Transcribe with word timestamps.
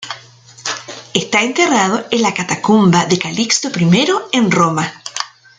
Está 1.13 1.43
enterrado 1.43 2.03
en 2.09 2.23
la 2.23 2.33
catacumba 2.33 3.05
de 3.05 3.19
Calixto 3.19 3.67
I 3.69 3.87
en 4.31 4.49
Roma. 4.49 4.91